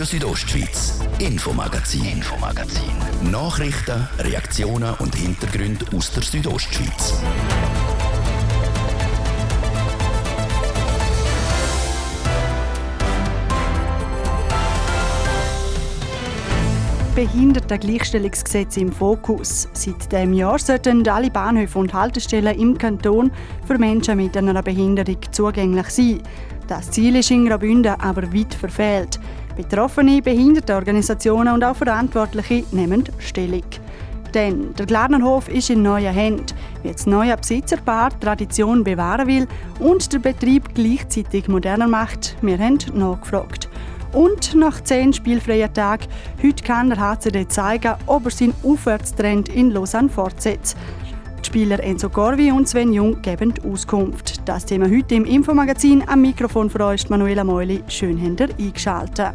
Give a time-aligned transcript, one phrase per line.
[0.00, 2.90] Radio Südostschweiz, Infomagazin, Infomagazin.
[3.30, 7.20] Nachrichten, Reaktionen und Hintergründe aus der Südostschweiz.
[17.14, 19.68] Behindertengleichstellungsgesetz im Fokus.
[19.74, 23.30] Seit diesem Jahr sollten alle Bahnhöfe und Haltestellen im Kanton
[23.66, 26.22] für Menschen mit einer Behinderung zugänglich sein.
[26.68, 29.20] Das Ziel ist in Graubünden aber weit verfehlt.
[29.56, 33.64] Betroffene, Behindertenorganisationen und auch Verantwortliche nehmen Stellung.
[34.34, 36.46] Denn der Glarnerhof ist in neuen Händen,
[36.82, 39.48] wie das neue Besitzerpaar Tradition bewahren will
[39.80, 42.36] und der Betrieb gleichzeitig moderner macht.
[42.40, 43.68] Wir haben nachgefragt.
[44.12, 46.06] Und nach zehn spielfreien Tagen,
[46.42, 50.76] heute kann der HCD zeigen, ob er seinen Aufwärtstrend in Lausanne fortsetzt.
[51.40, 54.46] Die Spieler Enzo Corvi und Sven Jung geben Auskunft.
[54.46, 56.06] Das Thema heute im Infomagazin.
[56.06, 57.82] Am Mikrofon für euch Manuela Meuli.
[57.88, 59.32] Schön habt ihr eingeschaltet.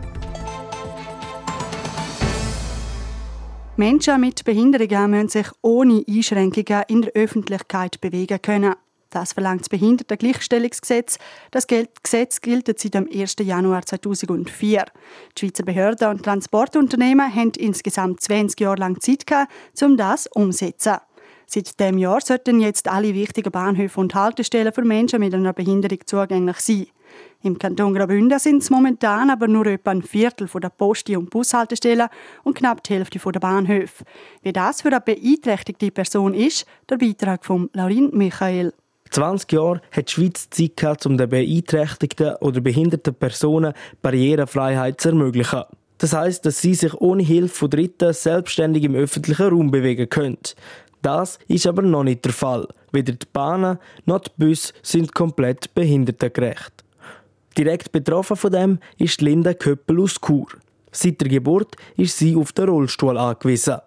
[3.75, 8.75] Menschen mit Behinderungen müssen sich ohne Einschränkungen in der Öffentlichkeit bewegen können.
[9.09, 11.17] Das verlangt das Behindertengleichstellungsgesetz.
[11.51, 13.37] Das Gesetz gilt seit dem 1.
[13.39, 14.85] Januar 2004.
[15.37, 19.25] Die Schweizer Behörden und Transportunternehmen haben insgesamt 20 Jahre lang Zeit
[19.81, 20.97] um das umzusetzen.
[21.47, 25.99] Seit diesem Jahr sollten jetzt alle wichtigen Bahnhöfe und Haltestellen für Menschen mit einer Behinderung
[26.05, 26.87] zugänglich sein.
[27.43, 32.07] Im Kanton Graubünden sind es momentan aber nur etwa ein Viertel der Posti- und Bushaltestellen
[32.43, 34.03] und knapp die Hälfte der Bahnhöfe.
[34.41, 38.73] Wie das für eine beeinträchtigte Person ist, der Beitrag von Laurin Michael.
[39.11, 45.09] 20 Jahre hat die Schweiz Zeit gehabt, um den beeinträchtigten oder behinderten Personen Barrierefreiheit zu
[45.09, 45.63] ermöglichen.
[45.97, 50.37] Das heißt, dass sie sich ohne Hilfe von Dritten selbstständig im öffentlichen Raum bewegen können.
[51.05, 52.67] Das ist aber noch nicht der Fall.
[52.91, 56.83] Weder die Bahnen noch die Busse sind komplett behindertengerecht.
[57.55, 60.47] Direkt betroffen von dem ist Linda Köppel aus Chur.
[60.91, 63.77] Seit der Geburt ist sie auf den Rollstuhl angewiesen.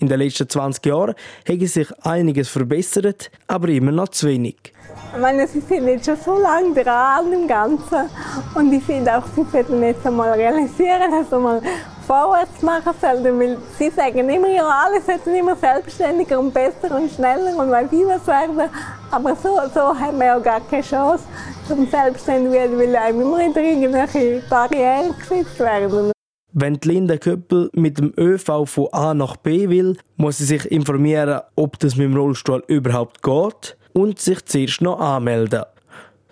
[0.00, 1.14] In den letzten 20 Jahren
[1.48, 4.72] hat sich einiges verbessert, aber immer noch zu wenig.
[5.14, 8.10] Ich meine, sie sind jetzt schon so lange dran an dem Ganzen.
[8.56, 11.62] Und ich finde auch, sie sollten jetzt einmal realisieren, dass sie mal
[12.06, 13.38] vorwärts machen sollten.
[13.38, 17.92] Weil sie sagen immer, ja, alle sollten immer selbstständiger und besser und schneller und weiß
[17.92, 18.70] ich was werden.
[19.10, 21.24] Aber so, so haben wir ja gar keine Chance,
[21.66, 26.12] zum selbstständig werden, weil einem immer wieder irgendwelche Barrieren gesetzt werden.
[26.52, 31.40] Wenn Linda Köppel mit dem ÖV von A nach B will, muss sie sich informieren,
[31.54, 35.62] ob das mit dem Rollstuhl überhaupt geht und sich zuerst noch anmelden.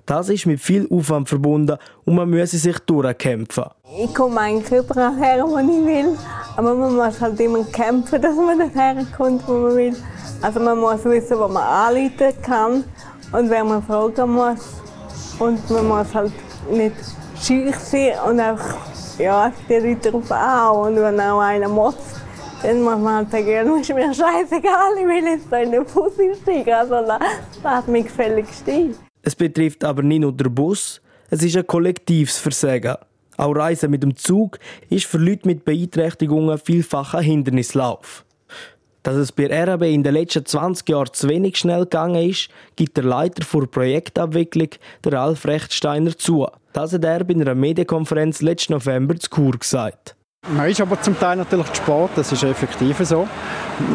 [0.08, 1.76] Das ist mit viel Aufwand verbunden
[2.06, 3.64] und man muss sich durchkämpfen.
[4.02, 6.16] Ich komme eigentlich überall her, wo ich will,
[6.56, 9.96] aber man muss halt immer kämpfen, dass man dorthin kommt, wo man will.
[10.40, 12.84] Also man muss wissen, wo man anrufen kann
[13.32, 14.80] und wer man fragen muss.
[15.38, 16.32] Und man muss halt
[16.70, 16.96] nicht
[17.38, 18.78] schüch sein und einfach
[19.18, 20.70] ja, die Leute darauf an.
[20.70, 22.22] Und wenn auch einer motzt,
[22.62, 25.84] dann muss man halt sagen, ja, ist mir scheißegal, ich will jetzt da in den
[25.84, 26.72] Bus einsteigen.
[26.72, 26.94] Also
[27.62, 28.94] lass mich gefällig stehen.
[29.22, 32.96] Es betrifft aber nicht nur den Bus, es ist ein kollektives Versagen.
[33.36, 34.58] Auch Reisen mit dem Zug
[34.90, 38.24] ist für Leute mit Beeinträchtigungen vielfach ein Hindernislauf.
[39.02, 42.96] Dass es bei RAB in den letzten 20 Jahren zu wenig schnell gegangen ist, gibt
[42.96, 44.70] der Leiter für Projektabwicklung,
[45.04, 46.46] der Ralf Rechtsteiner, zu.
[46.72, 50.17] Das hat er bei einer Medienkonferenz letzten November zu Chur gesagt.
[50.50, 53.28] Man ist aber zum Teil natürlich zu spät, das ist effektiv so.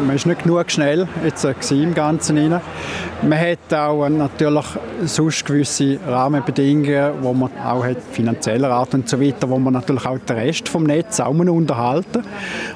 [0.06, 2.60] Man ist nicht genug schnell jetzt im Ganzen rein.
[3.22, 4.66] Man hat auch natürlich
[5.04, 10.06] sonst gewisse Rahmenbedingungen, wo man auch hat, finanzieller Art und so weiter, wo man natürlich
[10.06, 12.22] auch den Rest vom Netz auch unterhalten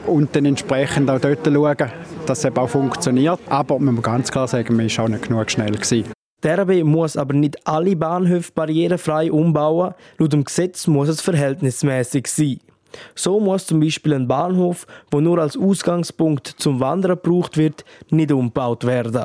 [0.07, 1.93] und dann entsprechend auch dort schauen,
[2.27, 3.39] dass es eben auch funktioniert.
[3.49, 6.13] Aber man muss ganz klar sagen, man ist auch nicht genug schnell gewesen.
[6.43, 9.95] Der RB muss aber nicht alle Bahnhöfe barrierefrei umbauen.
[10.19, 12.59] Laut dem Gesetz muss es verhältnismäßig sein.
[13.15, 18.33] So muss zum Beispiel ein Bahnhof, wo nur als Ausgangspunkt zum Wandern gebraucht wird, nicht
[18.33, 19.25] umgebaut werden.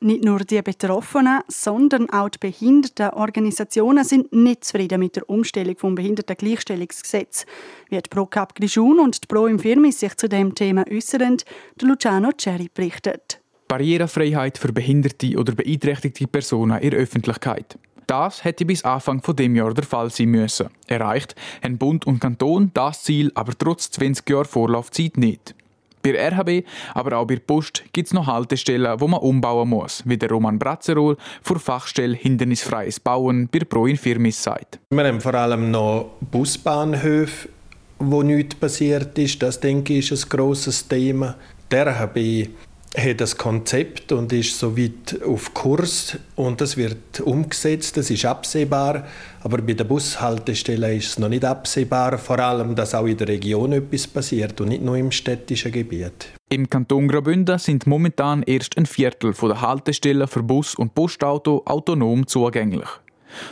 [0.00, 5.96] Nicht nur die Betroffenen, sondern auch die Behindertenorganisationen sind nicht zufrieden mit der Umstellung vom
[5.96, 7.46] Behindertengleichstellungsgesetz.
[7.88, 11.38] Wie die Pro Cap Grischun und die Pro im Firmis sich zu dem Thema äußern,
[11.80, 13.40] der Luciano Cherry berichtet.
[13.66, 17.76] Barrierefreiheit für behinderte oder beeinträchtigte Personen in der Öffentlichkeit.
[18.08, 20.70] Das hätte bis Anfang von dem Jahr der Fall sein müssen.
[20.86, 25.54] Erreicht haben Bund und Kanton das Ziel aber trotz 20 Jahren Vorlaufzeit nicht.
[26.00, 26.64] Bei RHB,
[26.94, 30.58] aber auch bei Post gibt es noch Haltestellen, wo man umbauen muss, wie der Roman
[30.58, 34.78] Bratzerol vor Fachstelle Hindernisfreies Bauen bei Pro Infirmis sagt.
[34.88, 37.50] Wir haben vor allem noch Busbahnhöfe,
[37.98, 39.42] wo nichts passiert ist.
[39.42, 41.34] Das denke ich ist ein grosses Thema.
[41.70, 42.48] Der RHB
[42.96, 49.06] hat das Konzept und ist soweit auf Kurs und das wird umgesetzt, das ist absehbar,
[49.42, 53.28] aber bei der Bushaltestelle ist es noch nicht absehbar, vor allem, dass auch in der
[53.28, 56.28] Region etwas passiert und nicht nur im städtischen Gebiet.
[56.48, 62.26] Im Kanton Graubünden sind momentan erst ein Viertel der Haltestellen für Bus und Postauto autonom
[62.26, 62.88] zugänglich.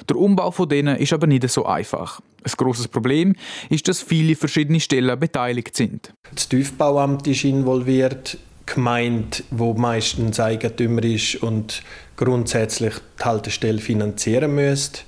[0.08, 2.20] Der Umbau von denen ist aber nicht so einfach.
[2.42, 3.34] Ein grosses Problem
[3.68, 6.14] ist, dass viele verschiedene Stellen beteiligt sind.
[6.34, 11.82] Das Tiefbauamt ist involviert, Gemeinde, wo meistens Eigentümer ist und
[12.16, 15.00] grundsätzlich die Haltestelle finanzieren müsste.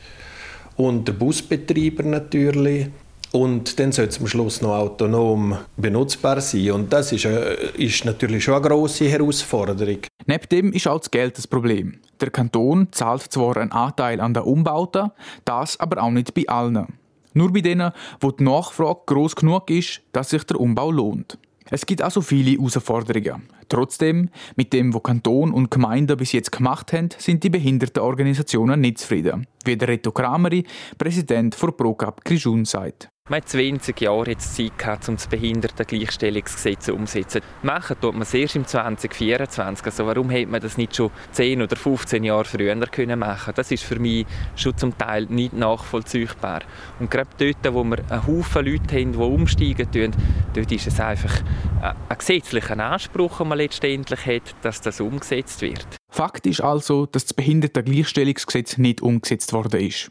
[0.76, 2.88] Und der Busbetreiber natürlich.
[3.32, 6.70] Und dann sollte es am Schluss noch autonom benutzbar sein.
[6.70, 9.98] Und das ist, äh, ist natürlich schon eine grosse Herausforderung.
[10.26, 11.98] Neben dem ist auch das Geld das Problem.
[12.20, 15.10] Der Kanton zahlt zwar einen Anteil an den Umbauten,
[15.44, 16.86] das aber auch nicht bei allen.
[17.34, 21.38] Nur bei denen, wo die Nachfrage groß genug ist, dass sich der Umbau lohnt.
[21.70, 23.48] Es gibt also viele Herausforderungen.
[23.68, 28.98] Trotzdem, mit dem, was Kanton und Gemeinden bis jetzt gemacht haben, sind die Behindertenorganisationen nicht
[28.98, 30.64] zufrieden, wie der Reto Krameri,
[30.96, 33.10] Präsident von ProCap Grischun, sagt.
[33.30, 37.42] Man hat 20 Jahre jetzt Zeit gehabt, um das Behindertengleichstellungsgesetz umzusetzen.
[37.62, 39.84] Machen tut man es erst im 2024.
[39.84, 43.70] Also warum hätte man das nicht schon 10 oder 15 Jahre früher können machen Das
[43.70, 44.24] ist für mich
[44.56, 46.60] schon zum Teil nicht nachvollziehbar.
[47.00, 50.10] Und gerade dort, wo wir einen Haufen Leute haben, die umsteigen, tun,
[50.54, 51.42] dort ist es einfach
[51.82, 55.86] ein gesetzlicher Anspruch, den man letztendlich hat, dass das umgesetzt wird.
[56.10, 60.10] Fakt ist also, dass das Behindertengleichstellungsgesetz nicht umgesetzt worden ist.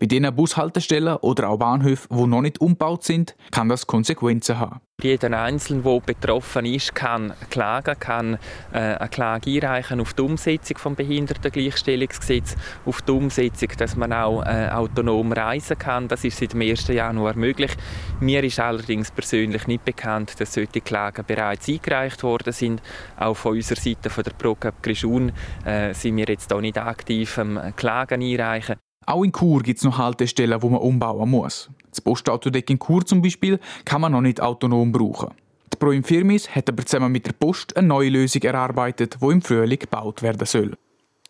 [0.00, 4.80] Bei diesen Bushaltestellen oder auch Bahnhöfen, die noch nicht umgebaut sind, kann das Konsequenzen haben.
[5.02, 8.38] Jeder Einzelne, der betroffen ist, kann klagen, kann
[8.72, 12.56] äh, eine Klage einreichen auf die Umsetzung des Behindertengleichstellungsgesetzes,
[12.86, 16.08] auf die Umsetzung, dass man auch äh, autonom reisen kann.
[16.08, 16.88] Das ist seit dem 1.
[16.88, 17.72] Januar möglich.
[18.20, 22.80] Mir ist allerdings persönlich nicht bekannt, dass solche Klagen bereits eingereicht worden sind.
[23.18, 25.30] Auch von unserer Seite, von der ProCap Grischun,
[25.66, 28.76] äh, sind wir jetzt auch nicht aktiv am Klagen einreichen.
[29.06, 31.70] Auch in Chur gibt es noch Haltestellen, wo man umbauen muss.
[31.90, 35.30] Das Postautodeck in Chur zum Beispiel kann man noch nicht autonom brauchen.
[35.72, 39.42] Die Pro Infirmis hat aber zusammen mit der Post eine neue Lösung erarbeitet, die im
[39.42, 40.72] Frühling gebaut werden soll.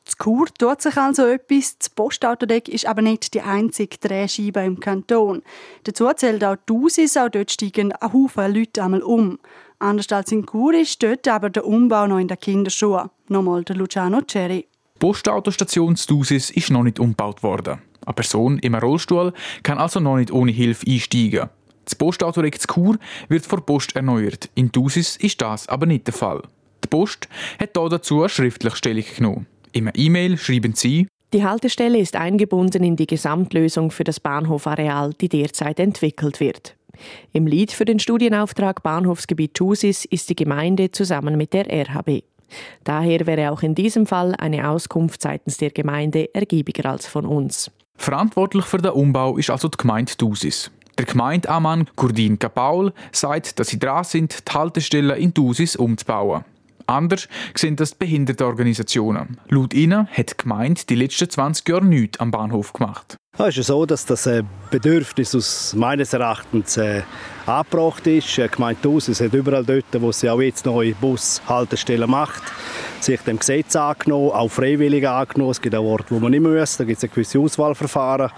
[0.07, 1.77] Das Chur tut sich also etwas.
[1.79, 5.43] Das Postautodeck ist aber nicht die einzige Drehscheibe im Kanton.
[5.85, 9.39] Dazu zählt auch die auch dort steigen ein Haufen Leute einmal um.
[9.81, 13.11] Anders als in Chur ist dort aber der Umbau noch in den Kinderschuhen.
[13.29, 14.67] Nochmal der Luciano Cherry.
[14.97, 17.83] Die Postautostation Stusis ist noch nicht umgebaut worden.
[18.07, 21.51] Eine Person im Rollstuhl kann also noch nicht ohne Hilfe einsteigen.
[21.85, 22.97] Das Postauto Rex Chur
[23.29, 24.49] wird vor Post erneuert.
[24.55, 26.41] In Dusis ist das aber nicht der Fall.
[26.83, 27.29] Die Post
[27.61, 29.47] hat dazu eine schriftliche Stellung genommen.
[29.73, 35.29] Im E-Mail schreiben sie, die Haltestelle ist eingebunden in die Gesamtlösung für das Bahnhofareal, die
[35.29, 36.75] derzeit entwickelt wird.
[37.35, 42.23] Im Lied für den Studienauftrag Bahnhofsgebiet Thusis ist die Gemeinde zusammen mit der RHB.
[42.85, 47.71] Daher wäre auch in diesem Fall eine Auskunft seitens der Gemeinde ergiebiger als von uns.
[47.97, 50.71] Verantwortlich für den Umbau ist also die Gemeinde Dusis.
[50.99, 56.45] Der Gemeindeammann Gurdin Kapaul sagt, dass sie dran sind, die Haltestelle in Dusis umzubauen.
[56.87, 59.39] Anders sind das die Behindertenorganisationen.
[59.49, 63.17] Laut ihnen hat die Gemeinde die letzten 20 Jahre nichts am Bahnhof gemacht.
[63.39, 67.03] Es ist so, dass das äh, Bedürfnis aus meines Erachtens äh,
[67.45, 68.35] angebracht ist.
[68.37, 72.43] Die Gemeinde Dusis hat überall dort, wo sie auch jetzt neue Bushaltestellen macht,
[73.01, 75.51] sich dem Gesetz angenommen, auch freiwillig angenommen.
[75.51, 78.31] Es gibt auch Orte, wo man nicht muss, da gibt es ein gewisse Auswahlverfahren.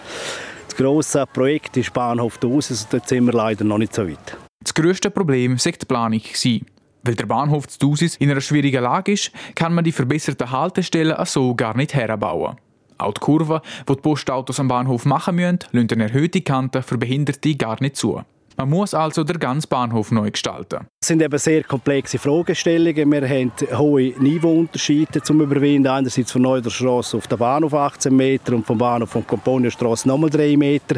[0.66, 4.36] Das grosse Projekt ist Bahnhof Dusis und dort sind wir leider noch nicht so weit.
[4.64, 6.22] Das grösste Problem war die Planung.
[7.08, 11.16] Weil der Bahnhof zu Dusis in einer schwierigen Lage ist, kann man die verbesserten Haltestellen
[11.24, 12.58] so gar nicht herbauen.
[12.98, 16.98] Auch die Kurve, die die Postautos am Bahnhof machen müssen, lassen eine erhöhte Kante für
[16.98, 18.20] Behinderte gar nicht zu.
[18.60, 20.88] Man muss also den ganzen Bahnhof neu gestalten.
[21.00, 23.12] Es sind eben sehr komplexe Fragestellungen.
[23.12, 25.86] Wir haben hohe Niveauunterschiede zum Überwinden.
[25.86, 30.56] Einerseits von Neuderstrasse auf den Bahnhof 18 Meter und vom Bahnhof von Komponierstrasse nochmal 3
[30.56, 30.96] Meter.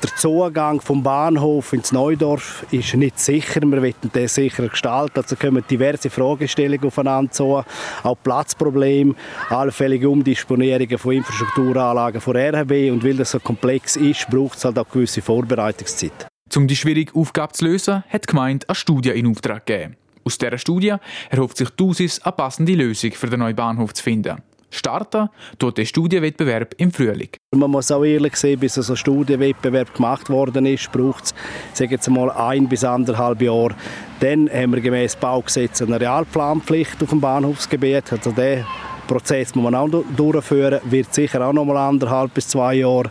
[0.00, 3.62] Der Zugang vom Bahnhof ins Neudorf ist nicht sicher.
[3.62, 5.18] Wir wollen den sicher gestalten.
[5.18, 7.64] Also kommen diverse Fragestellungen aufeinander zu.
[8.04, 9.16] Auch Platzprobleme,
[9.48, 12.92] allfällige Umdisponierungen von Infrastrukturanlagen von RHB.
[12.92, 16.31] Und weil das so komplex ist, braucht es halt auch gewisse Vorbereitungszeit.
[16.54, 19.96] Um die schwierige Aufgabe zu lösen, hat die Gemeinde eine Studie in Auftrag gegeben.
[20.22, 20.94] Aus dieser Studie
[21.30, 21.82] erhofft sich die
[22.22, 24.42] eine passende Lösung für den neuen Bahnhof zu finden.
[24.70, 25.28] Starten
[25.58, 27.30] tut der Studienwettbewerb im Frühling.
[27.54, 31.32] Man muss auch ehrlich sehen, bis ein Studienwettbewerb gemacht worden ist, braucht
[31.72, 33.74] es jetzt mal ein bis anderthalb Jahre.
[34.20, 38.12] Dann haben wir gemäß Baugesetz eine Realplanpflicht auf dem Bahnhofsgebiet.
[38.12, 38.66] Also der
[39.06, 43.10] Prozess muss man auch durchführen, wird sicher auch noch mal anderthalb bis zwei Jahre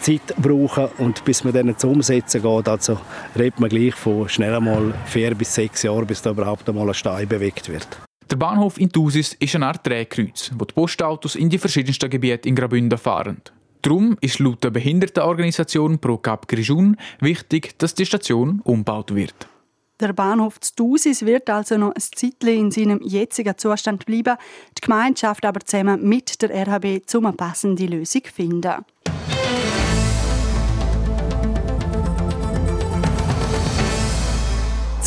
[0.00, 2.98] Zeit brauchen und bis man dann zum Umsetzen geht, also
[3.36, 6.94] redet man gleich von schnell einmal vier bis sechs Jahren, bis da überhaupt einmal ein
[6.94, 7.86] Stein bewegt wird.
[8.30, 12.48] Der Bahnhof in Thusis ist eine Art Drehkreuz, wo die Postautos in die verschiedensten Gebiete
[12.48, 13.42] in Graubünden fahren.
[13.82, 19.34] Darum ist laut der Behindertenorganisation Pro Cap Grijoun wichtig, dass die Station umgebaut wird.
[20.00, 24.36] Der Bahnhof zu Thusis wird also noch ein Zeitchen in seinem jetzigen Zustand bleiben.
[24.78, 28.84] Die Gemeinschaft aber zusammen mit der RHB zum eine passende Lösung finden.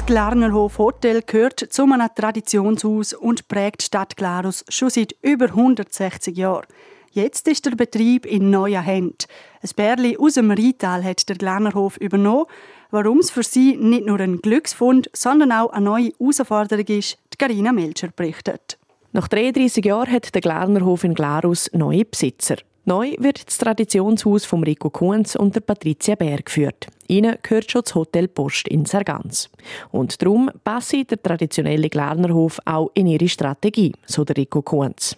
[0.03, 5.45] Das Glarnerhof Hotel gehört zu einem Traditionshaus und prägt die Stadt Glarus schon seit über
[5.45, 6.67] 160 Jahren.
[7.11, 9.15] Jetzt ist der Betrieb in neuer Händen.
[9.61, 12.47] Ein Bärli aus dem Rheintal hat der Glarnerhof übernommen.
[12.91, 17.37] Warum es für sie nicht nur ein Glücksfund, sondern auch eine neue Herausforderung ist, die
[17.37, 18.77] Carina Melcher berichtet.
[19.13, 22.57] Nach 33 Jahren hat der Glarnerhof in Glarus neue Besitzer.
[22.85, 26.87] Neu wird das Traditionshaus von Rico Kunz und der Patricia Bär geführt.
[27.07, 29.49] Ihnen gehört schon das Hotel Post in Sargans.
[29.91, 35.15] Und darum passe der traditionelle Glarnerhof auch in ihre Strategie, so der Rico Kunz.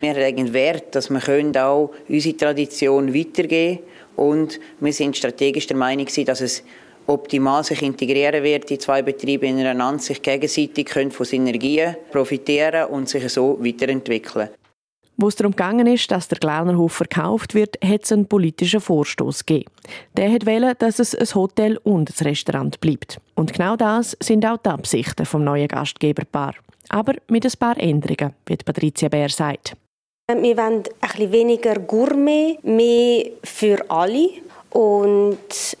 [0.00, 4.28] Wir legen Wert, dass wir auch unsere Tradition weitergeben können.
[4.28, 6.62] Und wir sind strategisch der Meinung, dass es
[7.06, 13.08] optimal sich integrieren wird, die zwei Betriebe ineinander sich gegenseitig können von Synergien profitieren und
[13.08, 14.50] sich so weiterentwickeln.
[15.18, 19.46] Wo es darum gegangen ist, dass der Glarnerhof verkauft wird, hat es einen politischen Vorstoß
[19.46, 19.70] gegeben.
[20.16, 23.18] Der hat wollen, dass es ein Hotel und ein Restaurant bleibt.
[23.34, 26.54] Und genau das sind auch die Absichten vom neuen Gastgeberpaar.
[26.90, 29.74] Aber mit ein paar Änderungen, wie Patricia Bär sagt.
[30.28, 34.28] Wir wollen ein bisschen weniger Gourmet, mehr für alle.
[34.76, 35.38] Und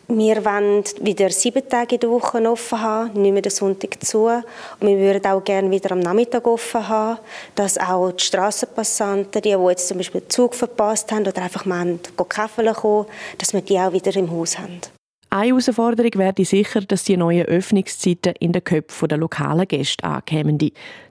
[0.08, 4.24] wir wollen wieder sieben Tage in der Woche offen haben, nicht mehr den Sonntag zu.
[4.24, 4.42] Und
[4.80, 7.18] wir würden auch gerne wieder am Nachmittag offen haben,
[7.54, 11.66] dass auch die Strassenpassanten, die, die jetzt zum Beispiel den Zug verpasst haben oder einfach
[11.66, 13.04] mal Kaffee kommen,
[13.36, 14.80] dass wir die auch wieder im Haus haben.
[15.28, 20.58] Eine Herausforderung wäre sicher, dass die neuen Öffnungszeiten in den Köpfen der lokalen Gäste ankämen.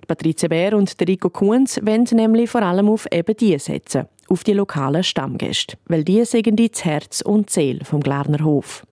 [0.07, 4.53] Patricia Bär und Rico Kunz wollen nämlich vor allem auf eben die setzen, auf die
[4.53, 8.83] lokalen Stammgäste, weil die sind das Herz und Seele vom Glarner Hof.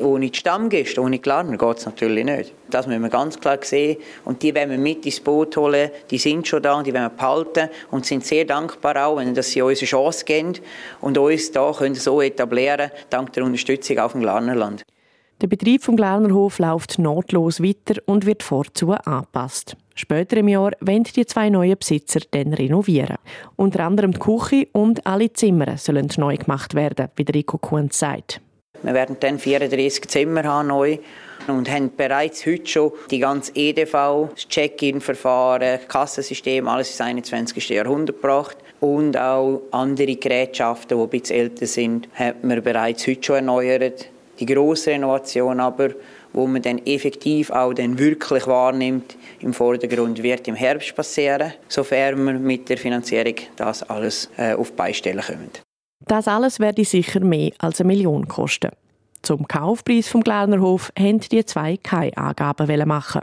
[0.00, 2.52] Ohne die Stammgäste, ohne Glarner geht es natürlich nicht.
[2.68, 3.98] Das müssen wir ganz klar sehen.
[4.24, 5.88] Und die wollen wir mit ins Boot holen.
[6.10, 9.62] Die sind schon da, die wollen wir behalten und sind sehr dankbar auch, wenn sie
[9.62, 10.54] uns eine Chance geben
[11.00, 14.82] und uns da können so etablieren, dank der Unterstützung auf dem Glarnerland.
[15.40, 19.76] Der Betrieb vom Glarnerhof läuft notlos weiter und wird vorzu angepasst.
[19.94, 23.16] Später im Jahr wollen die zwei neuen Besitzer dann renovieren.
[23.56, 28.40] Unter anderem die Küche und alle Zimmer sollen neu gemacht werden, wie Rico Kuhn sagt.
[28.82, 30.98] Wir werden dann 34 Zimmer haben neu
[31.46, 37.68] und haben bereits heute schon die ganze EDV, das Check-in-Verfahren, das Kassensystem, alles ins 21.
[37.70, 38.56] Jahrhundert gebracht.
[38.80, 44.08] Und auch andere Gerätschaften, die ein bisschen älter sind, haben wir bereits heute schon erneuert.
[44.38, 45.90] Die grosse Renovation aber,
[46.34, 52.22] wo man dann effektiv auch dann wirklich wahrnimmt, im Vordergrund wird im Herbst passieren, sofern
[52.24, 55.50] wir mit der Finanzierung das alles äh, auf Beistellen können.
[56.06, 58.70] Das alles werde sicher mehr als eine Million kosten.
[59.22, 63.22] Zum Kaufpreis vom Glarnerhof haben die zwei keine Angaben machen.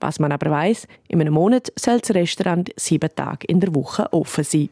[0.00, 4.10] Was man aber weiß, in einem Monat soll das Restaurant sieben Tage in der Woche
[4.12, 4.70] offen sein.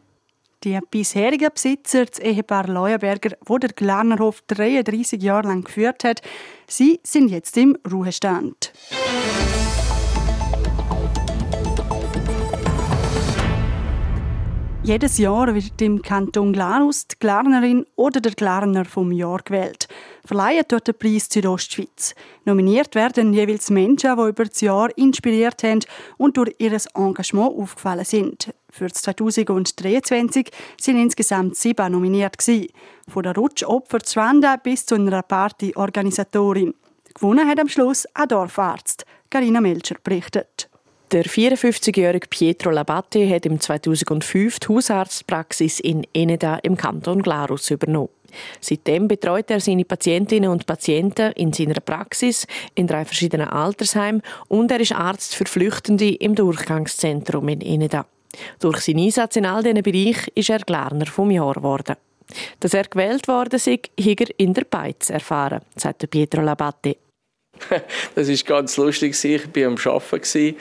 [0.63, 6.21] Die bisherigen Besitzer, das Ehepaar Leuenberger, wo der Glarnerhof 33 Jahre lang geführt hat,
[6.67, 8.71] sie sind jetzt im Ruhestand.
[14.83, 19.87] Jedes Jahr wird im Kanton Glarus die Glarnerin oder der Glarner vom Jahr gewählt.
[20.25, 22.15] Verleihen dort den Preis Südostschweiz.
[22.45, 25.81] Nominiert werden jeweils Menschen, die über das Jahr inspiriert haben
[26.17, 28.51] und durch ihr Engagement aufgefallen sind.
[28.71, 32.37] Für 2023 sind insgesamt sieben nominiert.
[33.07, 36.73] Von der Rutschopfer zu Wanda bis zu einer Partyorganisatorin.
[37.13, 39.05] Gewonnen hat am Schluss ein Dorfarzt.
[39.29, 40.70] Carina Melcher berichtet.
[41.11, 48.07] Der 54-jährige Pietro Labate hat im 2005 die Hausarztpraxis in Eneda im Kanton Glarus übernommen.
[48.61, 54.71] Seitdem betreut er seine Patientinnen und Patienten in seiner Praxis in drei verschiedenen Altersheimen und
[54.71, 58.05] er ist Arzt für Flüchtende im Durchgangszentrum in Eneda.
[58.59, 61.97] Durch seinen Einsatz in all diesen Bereichen ist er Glarner vom Jahr geworden.
[62.61, 63.89] Dass er gewählt worden ist, hat
[64.21, 66.95] er in der Beiz erfahren, sagt Pietro Labate.
[68.15, 69.11] Das ist ganz lustig.
[69.23, 70.55] Ich war am Arbeiten.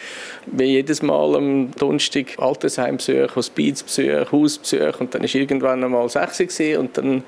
[0.47, 6.79] Wir jedes Mal am Donnerstag Altersheimbesuch, Hospizbesuch, Hausbesuch und dann war irgendwann einmal 6 Uhr
[6.79, 7.25] und dann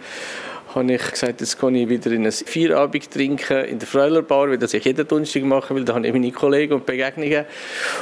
[0.75, 4.59] habe ich gesagt, jetzt kann ich wieder in ein Feierabend trinken in der Freulerbar, wie
[4.59, 7.45] das ich jeden Donnerstag mache, weil da habe ich meine Kollegen und Begegnungen.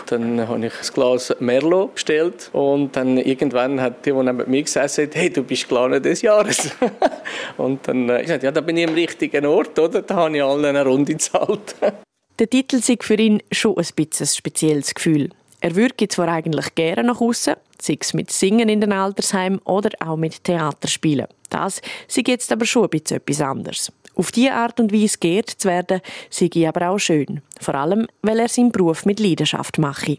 [0.07, 4.63] Dann habe ich ein Glas Merlot bestellt und dann irgendwann hat die, die neben mir
[4.63, 6.71] gesessen hat, hey, du bist Glaner des Jahres.
[7.57, 10.03] und dann habe äh, ich gesagt, ja, da bin ich am richtigen Ort, oder?
[10.03, 11.75] Da habe ich allen eine Runde gezahlt.
[12.39, 15.31] Der Titel ist für ihn schon ein bisschen ein spezielles Gefühl.
[15.63, 19.91] Er würde zwar eigentlich gerne nach außen, sei es mit Singen in den Altersheimen oder
[20.01, 21.27] auch mit Theaterspielen.
[21.51, 23.93] Das sei jetzt aber schon ein bisschen etwas anderes.
[24.15, 26.01] Auf diese Art und Weise geehrt zu werden,
[26.31, 27.43] sei aber auch schön.
[27.61, 30.17] Vor allem, weil er seinen Beruf mit Leidenschaft mache.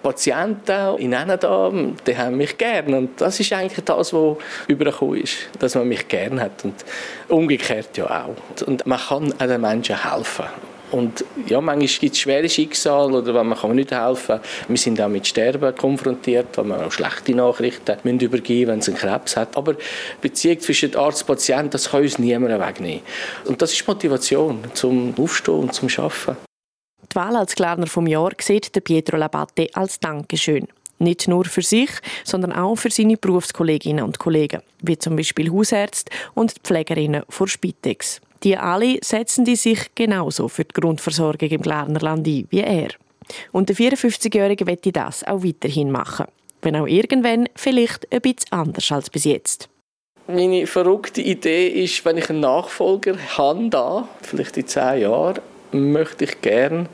[0.00, 1.72] Patienten in da,
[2.06, 4.36] die haben mich gern und das ist eigentlich das, was
[4.68, 6.84] übergekommen ist, dass man mich gern hat und
[7.28, 8.66] umgekehrt ja auch.
[8.66, 10.46] Und man kann auch den Menschen helfen.
[10.90, 15.00] Und ja, manchmal gibt es schwere Schicksale oder wenn man kann nicht helfen Wir sind
[15.00, 19.36] auch mit Sterben konfrontiert, weil wir auch schlechte Nachrichten müssen übergeben wenn es einen Krebs
[19.36, 19.56] hat.
[19.56, 19.74] Aber
[20.20, 23.02] Beziehung zwischen Arzt und Patient, das kann uns niemand wegnehmen.
[23.44, 26.36] Und das ist Motivation zum Aufstehen und zum Arbeiten.
[27.10, 30.68] Die Wahl als Klarner vom Jahr sieht der Pietro Labatte als Dankeschön.
[30.98, 31.90] Nicht nur für sich,
[32.24, 38.20] sondern auch für seine Berufskolleginnen und Kollegen, wie zum Beispiel Hausärzte und Pflegerinnen vor Spitex.
[38.44, 42.88] Die alle setzen die sich genauso für die Grundversorgung im Glarnerland ein wie er.
[43.52, 46.26] Und der 54-Jährige wird das auch weiterhin machen.
[46.62, 49.68] Wenn auch irgendwann vielleicht ein bisschen anders als bis jetzt.
[50.26, 55.40] Meine verrückte Idee ist, wenn ich einen Nachfolger habe, da, vielleicht in zehn Jahren,
[55.72, 56.86] möchte ich gerne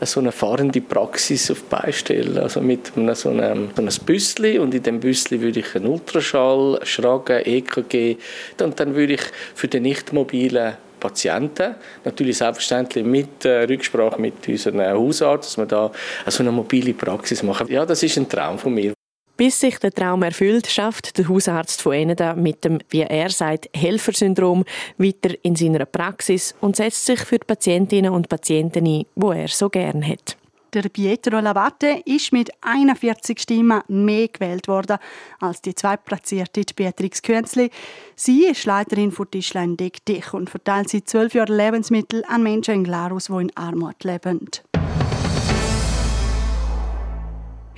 [0.00, 2.38] so eine fahrende Praxis auf beistellen.
[2.38, 5.86] Also mit einem, so einem, so einem Büssli und in dem Büssli würde ich einen
[5.86, 8.16] Ultraschall, Schragen, EKG
[8.60, 9.22] und dann würde ich
[9.54, 11.74] für den nicht mobilen Patienten.
[12.02, 15.92] Natürlich selbstverständlich mit äh, Rücksprache mit unserem Hausarzt, dass wir da
[16.26, 17.68] so eine mobile Praxis machen.
[17.68, 18.94] Ja, das ist ein Traum von mir.
[19.36, 23.68] Bis sich der Traum erfüllt, schafft der Hausarzt von Eneda mit dem, wie er sagt,
[23.76, 24.64] Helfersyndrom
[24.96, 29.48] weiter in seiner Praxis und setzt sich für die Patientinnen und Patienten ein, wo er
[29.48, 30.36] so gern hat.
[30.74, 34.98] Der Pietro Lavatte ist mit 41 Stimmen mehr gewählt worden
[35.38, 37.70] als die zweitplatzierte Beatrix Künzli.
[38.16, 42.74] Sie ist Leiterin von Tischlein Deck Dich und verteilt seit zwölf Jahren Lebensmittel an Menschen
[42.74, 44.50] in Glarus, die in Armut leben.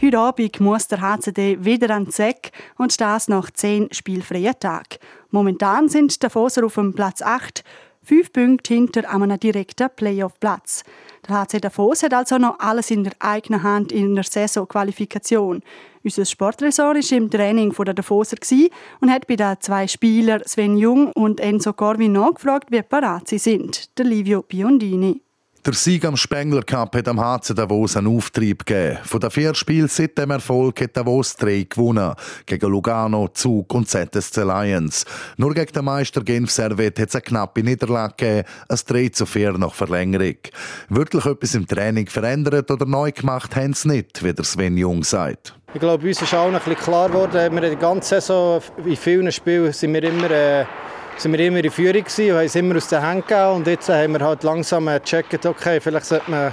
[0.00, 4.96] Heute Abend muss der HCD wieder an den Zeck und das nach zehn spielfreien Tagen.
[5.30, 7.62] Momentan sind die Foser auf dem Platz 8,
[8.06, 10.84] fünf Punkte hinter einem direkten Playoff-Platz.
[11.28, 15.60] Der HC Davos hat also noch alles in der eigenen Hand in der Saisonqualifikation.
[16.04, 18.36] Unser Sportresort war im Training der Davoser
[19.00, 23.38] und hat bei den zwei Spielern Sven Jung und Enzo Corvin nachgefragt, wie parat sie
[23.38, 23.98] sind.
[23.98, 25.25] Der Livio Biondini.
[25.66, 28.98] Der Sieg am Spengler Cup hat am HC Davos einen Auftrieb gegeben.
[29.02, 32.14] Von den vier Spielen seit dem Erfolg hat Davos drei gewonnen.
[32.46, 35.04] Gegen Lugano, Zug und ZSC Lions.
[35.36, 39.26] Nur gegen den Meister Genf Servet hat es eine knappe Niederlage gegeben, ein 3 zu
[39.26, 40.36] 4 nach Verlängerung.
[40.88, 45.02] Wirklich etwas im Training verändert oder neu gemacht haben sie nicht, wie der Sven Jung
[45.02, 45.52] sagt.
[45.74, 49.32] Ich glaube, uns ist noch ein bisschen klar geworden, wir die ganze Saison in vielen
[49.32, 50.30] Spielen sind wir immer...
[50.30, 50.64] Äh
[51.18, 53.50] sind wir immer in Führung gewesen haben es immer aus den Händen gegeben.
[53.52, 56.52] Und jetzt haben wir halt langsam gecheckt, okay, vielleicht sollte man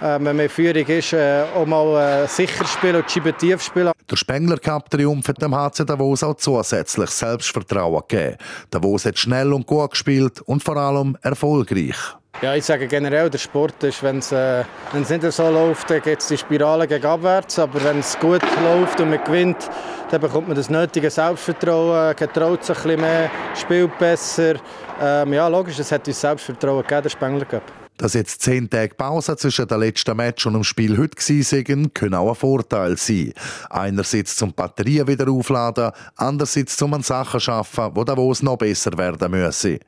[0.00, 3.62] äh, wenn man in Führung ist, äh, auch mal äh, sicher spielen und Scheibe tief
[3.62, 3.92] spielen.
[4.10, 8.36] Der Spengler Cup Triumph hat dem HC Davos auch zusätzlich Selbstvertrauen gegeben.
[8.70, 11.96] Davos hat schnell und gut gespielt und vor allem erfolgreich.
[12.42, 16.18] Ja, ich sage generell, der Sport ist, wenn es äh, nicht so läuft, dann geht
[16.18, 17.58] es die Spirale gegen abwärts.
[17.58, 19.70] Aber wenn es gut läuft und man gewinnt,
[20.10, 24.56] dann bekommt man das nötige Selbstvertrauen, getraut sich ein bisschen mehr, spielt besser.
[25.00, 27.83] Ähm, ja, logisch, es hat uns Selbstvertrauen gegeben, der Spengler Cup.
[27.96, 32.14] Dass jetzt zehn Tage Pause zwischen dem letzten Match und dem Spiel heute waren, können
[32.14, 33.32] auch ein Vorteil sein.
[33.70, 39.30] Einerseits zum Batterien wieder aufladen, andererseits zum an Sachen schaffen, wo Davos noch besser werden
[39.30, 39.78] müssen.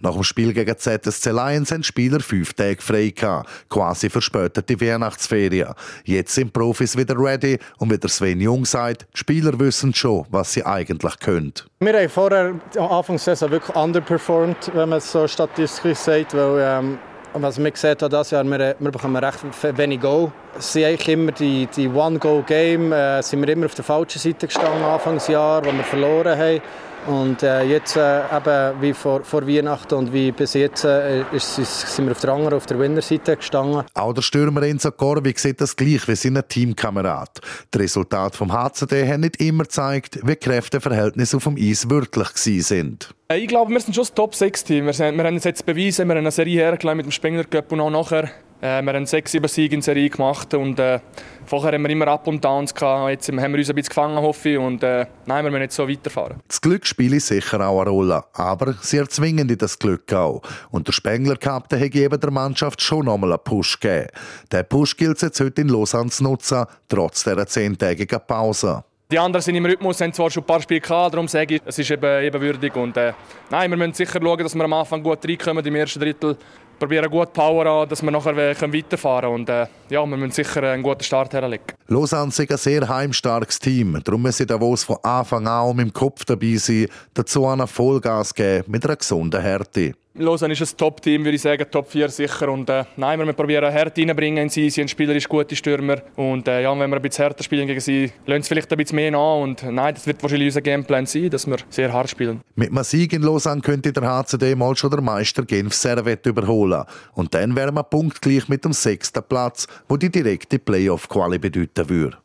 [0.00, 5.74] Nach dem Spiel gegen ZSC Lions haben Spieler fünf Tage frei gehabt, quasi verspätete Weihnachtsferien.
[6.04, 10.24] Jetzt sind Profis wieder ready und wie der Sven Jung sagt, die Spieler wissen schon,
[10.30, 11.52] was sie eigentlich können.
[11.80, 16.58] Wir haben vorher Anfang der Saison wirklich underperformed, wenn man es so statistisch sagt, weil
[16.58, 16.98] ähm
[17.34, 19.40] was wir gesehen haben, das Jahr, wir, wir bekommen recht
[19.76, 20.32] wenig Goal.
[20.58, 24.46] Es sind eigentlich immer die, die One-Goal-Game, äh, sind wir immer auf der falschen Seite
[24.46, 26.60] gestanden Anfangsjahr, wo wir verloren haben.
[27.06, 31.56] Und äh, jetzt äh, eben wie vor, vor Weihnachten und wie bis jetzt äh, ist,
[31.56, 33.84] sind wir auf der anderen, auf der Winnerseite gestanden.
[33.94, 37.40] Auch der Stürmer Enzo Corvi sieht das gleich wie seine Teamkamerad.
[37.72, 43.14] Die Resultate vom HCD haben nicht immer gezeigt, wie Kräfteverhältnisse auf dem Eis wirklich sind.
[43.28, 44.86] Äh, ich glaube, wir sind schon das Top-6-Team.
[44.86, 47.80] Wir, wir, haben jetzt bewiesen, wir haben eine Serie hergelegt mit dem Spengler Cup und
[47.80, 48.30] auch nachher
[48.60, 51.00] äh, wir haben sechs, sieben Siege in Serie gemacht und äh,
[51.46, 53.10] vorher haben wir immer Up und Downs gehabt.
[53.10, 55.76] Jetzt haben wir uns ein bisschen gefangen, hoffe ich, und äh, nein, wir müssen jetzt
[55.76, 56.36] so weiterfahren.
[56.46, 60.42] Das Glück spielt sicher auch eine Rolle, aber sie erzwingen das Glück auch.
[60.70, 64.08] Und der Spengler Cup, der hat eben der Mannschaft schon nochmal einen Push gegeben.
[64.52, 68.84] Der Push gilt es jetzt heute in Lausanne zu nutzen, trotz dieser zehntägigen Pause.
[69.10, 71.62] Die anderen sind im Rhythmus, haben zwar schon ein paar Spiele gehabt, darum sage ich,
[71.64, 72.76] es ist eben ebenwürdig.
[72.76, 73.12] Und, äh,
[73.50, 76.36] nein, wir müssen sicher schauen, dass wir am Anfang gut reinkommen, im ersten Drittel
[76.80, 79.34] probieren gut Power an, dass wir nachher weiterfahren können.
[79.34, 81.64] Und äh, ja, wir müssen sicher einen guten Start herlegen.
[81.86, 84.00] Lausanne ist ein sehr heimstarkes Team.
[84.02, 88.64] Darum müssen Davos von Anfang an mit dem Kopf dabei sein, dazu einen Vollgas geben
[88.72, 89.92] mit einer gesunden Härte.
[90.14, 92.48] Lausanne ist ein Top-Team, würde ich sagen, Top 4 sicher.
[92.48, 94.64] Und äh, nein, wir probieren Härte reinbringen in sie.
[94.64, 96.02] Sie sind spielerisch gute Stürmer.
[96.16, 98.76] Und äh, ja, wenn wir ein bisschen härter spielen gegen sie, lernen sie vielleicht ein
[98.76, 99.42] bisschen mehr an.
[99.42, 102.40] Und nein, das wird wahrscheinlich unser Gameplan sein, dass wir sehr hart spielen.
[102.56, 106.84] Mit einem Sieg in Lausanne könnte der HCD mal schon der Meister Genf Servet überholen.
[107.12, 112.18] Und dann wären wir punktgleich mit dem sechsten Platz, wo die direkte Playoff-Quali bedeuten würde.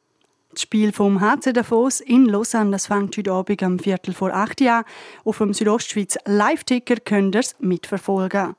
[0.55, 4.61] Das Spiel vom HC Davos in Lausanne das fängt heute Abend am Viertel vor acht
[4.61, 4.85] an.
[5.25, 8.55] Auf dem Südostschweiz Live-Ticker könnt ihr es mitverfolgen.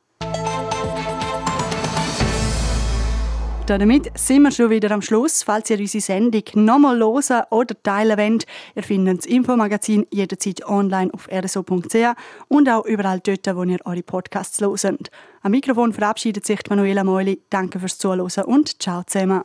[3.65, 5.43] Damit sind wir schon wieder am Schluss.
[5.43, 11.11] Falls ihr unsere Sendung nochmal hören oder teilen wollt, ihr findet das Infomagazin jederzeit online
[11.15, 12.15] auf rso.ch
[12.49, 15.11] und auch überall dort, wo ihr eure Podcasts hört.
[15.41, 17.41] Am Mikrofon verabschiedet sich Manuela Meuli.
[17.49, 19.45] Danke fürs Zuhören und ciao zusammen.